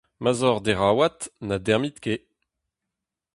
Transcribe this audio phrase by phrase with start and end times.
[0.21, 1.17] Ma 'z oc'h deraouad:
[1.47, 2.23] na dermit ket!